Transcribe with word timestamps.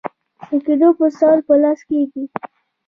د 0.49 0.53
کینو 0.65 0.89
پوستول 0.97 1.39
په 1.47 1.53
لاس 1.61 1.79
کیږي. 1.89 2.23